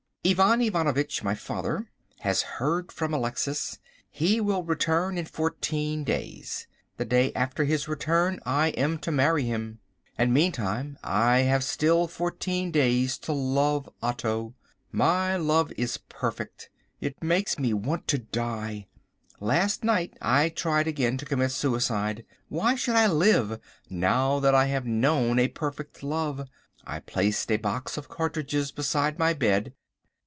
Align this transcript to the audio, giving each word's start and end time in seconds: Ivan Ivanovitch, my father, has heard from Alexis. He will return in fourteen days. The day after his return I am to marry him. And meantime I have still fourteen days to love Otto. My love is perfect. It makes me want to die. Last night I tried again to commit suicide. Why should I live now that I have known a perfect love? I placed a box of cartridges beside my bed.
Ivan 0.23 0.61
Ivanovitch, 0.61 1.23
my 1.23 1.33
father, 1.33 1.87
has 2.19 2.43
heard 2.43 2.91
from 2.91 3.11
Alexis. 3.11 3.79
He 4.07 4.39
will 4.39 4.61
return 4.63 5.17
in 5.17 5.25
fourteen 5.25 6.03
days. 6.03 6.67
The 6.97 7.05
day 7.05 7.33
after 7.33 7.63
his 7.63 7.87
return 7.87 8.39
I 8.45 8.67
am 8.77 8.99
to 8.99 9.09
marry 9.11 9.45
him. 9.45 9.79
And 10.19 10.31
meantime 10.31 10.99
I 11.03 11.39
have 11.39 11.63
still 11.63 12.07
fourteen 12.07 12.69
days 12.69 13.17
to 13.17 13.33
love 13.33 13.89
Otto. 14.03 14.53
My 14.91 15.37
love 15.37 15.73
is 15.75 15.97
perfect. 15.97 16.69
It 16.99 17.21
makes 17.23 17.57
me 17.57 17.73
want 17.73 18.07
to 18.09 18.19
die. 18.19 18.85
Last 19.39 19.83
night 19.83 20.15
I 20.21 20.49
tried 20.49 20.85
again 20.87 21.17
to 21.17 21.25
commit 21.25 21.49
suicide. 21.51 22.25
Why 22.47 22.75
should 22.75 22.95
I 22.95 23.07
live 23.07 23.59
now 23.89 24.39
that 24.39 24.53
I 24.53 24.67
have 24.67 24.85
known 24.85 25.39
a 25.39 25.47
perfect 25.47 26.03
love? 26.03 26.47
I 26.85 26.99
placed 26.99 27.51
a 27.51 27.57
box 27.57 27.97
of 27.97 28.07
cartridges 28.07 28.71
beside 28.71 29.17
my 29.17 29.33
bed. 29.33 29.73